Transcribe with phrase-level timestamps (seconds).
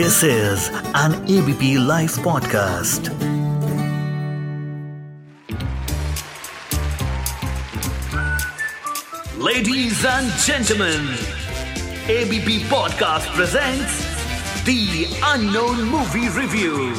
[0.00, 3.12] This is an ABP Life podcast.
[9.38, 11.06] Ladies and gentlemen,
[12.08, 13.98] ABP Podcast presents
[14.64, 16.94] The Unknown Movie Review.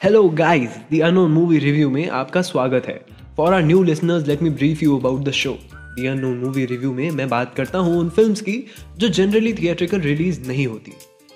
[0.00, 2.98] Hello guys, The Unknown Movie Review में आपका स्वागत है
[3.36, 5.56] For our new listeners, let me brief you about the show.
[5.95, 8.53] The Unknown Movie Review में मैं बात करता हूँ उन फिल्म्स की
[8.97, 10.91] जो जनरली थिएट्रिकल रिलीज़ नहीं होती,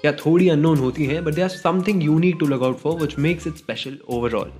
[0.05, 3.17] या थोड़ी अननोन होती हैं but they are something unique to look out for which
[3.20, 4.52] makes it special overall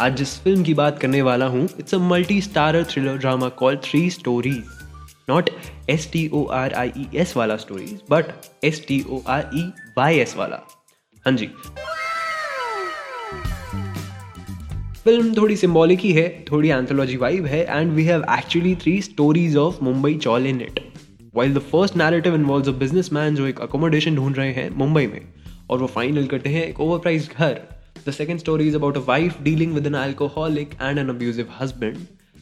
[0.00, 3.76] आज जिस फ़िल्म की बात करने वाला हूँ it's a multi starrer thriller drama call
[3.84, 4.62] three stories
[5.30, 5.50] not
[5.90, 8.32] S T O R I E S वाला stories but
[8.64, 9.62] S T O R E
[9.98, 10.60] Y S वाला.
[11.26, 11.48] हाँ जी.
[15.04, 19.56] फ़िल्म थोड़ी सिम्बॉलिक ही है, थोड़ी एंथोलॉजी वाइब है and we have actually three stories
[19.56, 20.80] of Mumbai chawl in it
[21.34, 25.20] while the first narrative involve a businessman जो एक अकोमोडेशन ढूंढ रहे हैं मुंबई में,
[25.70, 27.60] और वो फाइनल करते हैं एक ओवरप्राइज घर।
[28.06, 31.96] The second story is about a wife dealing with an alcoholic and an abusive husband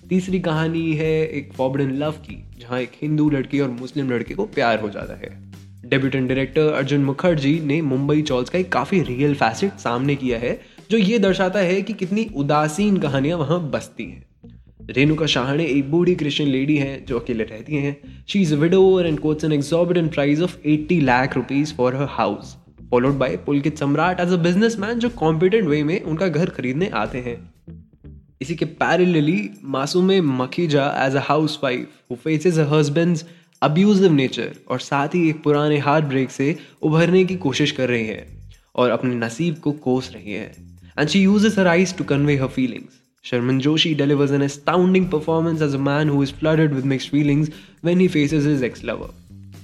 [0.09, 4.45] तीसरी कहानी है एक फॉर्बडन लव की, जहाँ एक हिंदू लड़की और मुस्लिम लड़के को
[4.55, 5.41] प्यार हो जाता है।
[5.87, 10.61] डेब्यूटेंट डायरेक्टर अर्जुन मुखर्जी ने मुंबई चॉल्स का एक काफ़ी रियल फैसेट सामने किया है
[10.93, 16.15] जो ये दर्शाता है कि कितनी उदासीन कहानियाँ वहाँ बसती हैं। रेणुका शाहणे एक बूढ़ी
[16.15, 20.41] क्रिश्चियन लेडी हैं, जो अकेले रहती हैं। She is widower and quotes an exorbitant price
[20.41, 22.57] of 80 lakh rupees for her house
[22.91, 27.19] followed by Pulkit Samrat as a businessman जो कॉम्पिटेंट वे में उनका घर खरीदने आते
[27.19, 27.37] हैं।
[28.43, 33.25] इसी के parallelly Masoome Makhija as a house wife who faces a husband's
[33.63, 38.07] abusive nature और साथ ही एक पुराने हार्ट ब्रेक से उभरने की कोशिश कर रही
[38.07, 38.27] है
[38.75, 42.48] और अपने नसीब को कोस रही है। And she uses her eyes to convey her
[42.60, 47.10] feelings Sherman Joshi delivers an astounding performance as a man who is flooded with mixed
[47.10, 47.50] feelings
[47.82, 49.10] when he faces his ex lover.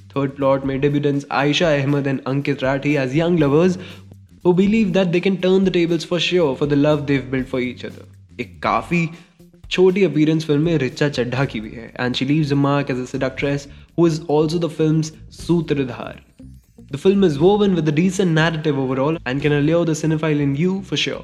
[0.10, 3.78] Third plot may debutants Aisha Ahmed and Ankit Rathi as young lovers
[4.44, 7.48] who believe that they can turn the tables for sure for the love they've built
[7.54, 8.06] for each other.
[8.40, 9.08] एक काफी
[9.72, 13.00] छोटी appearance film में रिचा चड्ढा की भी है and she leaves a mark as
[13.00, 13.68] a seductress
[14.00, 16.22] who is also the film's सूत्रधार
[16.88, 20.56] The film is woven with a decent narrative overall and can allure the cinephile in
[20.56, 21.24] you for sure.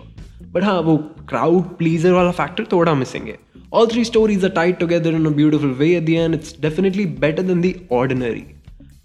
[0.54, 0.96] But हाँ वो
[1.30, 3.38] crowd pleaser वाला factor थोड़ा missing है
[3.74, 7.06] all three stories are tied together in a beautiful way at the end it's definitely
[7.24, 8.44] better than the ordinary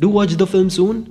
[0.00, 1.04] do watch the film soon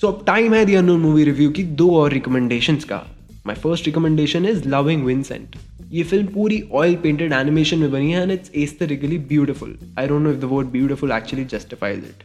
[0.00, 3.02] so अब time है the unknown movie review की दो और recommendations का
[3.46, 5.56] my first recommendation is Loving Vincent
[5.92, 10.22] ये film पूरी oil painted animation में बनी है and it's aesthetically beautiful I don't
[10.22, 12.24] know if the word beautiful actually justifies it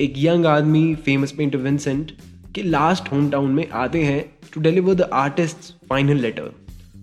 [0.00, 2.12] एक यंग आदमी फ़ेमस पेंटर विंसेंट
[2.54, 4.20] के लास्ट होम टाउन में आते हैं
[4.54, 6.50] to deliver the artist final letter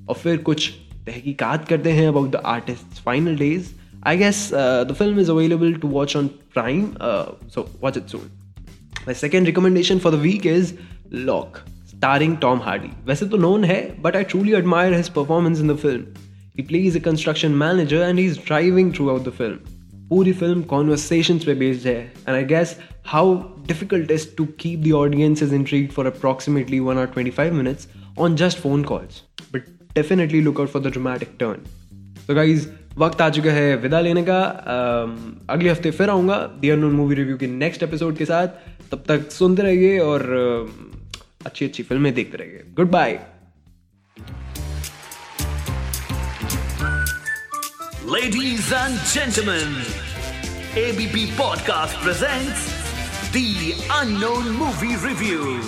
[0.09, 0.69] और फिर कुछ
[1.07, 3.69] तहकीकात करते हैं about the artist final days
[4.07, 6.89] I guess the film is available to watch on Prime
[7.49, 8.31] so watch it soon
[8.97, 10.73] my second recommendation for the week is
[11.13, 11.57] Locke
[11.89, 15.77] starring Tom Hardy वैसे तो known है but I truly admire his performance in the
[15.77, 16.23] film
[16.57, 19.74] he plays a construction manager and he is driving throughout the film
[20.09, 21.99] पूरी film conversation पे based है.
[22.27, 22.77] And I guess
[23.07, 23.35] how
[23.67, 27.87] difficult is to keep the audience is intrigued for approximately one hour twenty five minutes
[28.19, 29.21] on just phone calls
[29.53, 31.57] but definitely look out for the dramatic turn
[32.27, 32.67] तो guys
[32.97, 34.39] वक्त आ चुका है विदा लेने का।
[34.73, 35.15] Um,
[35.49, 38.47] अगले हफ़्ते फिर आऊँगा दी अनोन मूवी रिव्यू के नेक्स्ट एपिसोड के साथ।
[38.91, 40.23] तब तक सुनते रहिए और
[41.45, 43.19] अच्छी अच्छी फ़िल्में देखते रहिए। Goodbye
[48.05, 49.81] Ladies and gentlemen,
[50.75, 52.69] ABP Podcast presents
[53.31, 55.59] The Unknown Movie Review.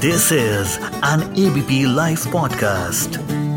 [0.00, 3.49] This is an ABP Life podcast.